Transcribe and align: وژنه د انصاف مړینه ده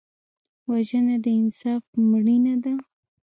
وژنه 0.69 1.15
د 1.23 1.25
انصاف 1.39 1.83
مړینه 2.09 2.53
ده 2.63 2.73